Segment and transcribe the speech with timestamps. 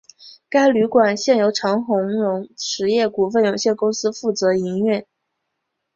[0.49, 5.05] 该旅馆现由长鸿荣实业股份有限公司负责营运。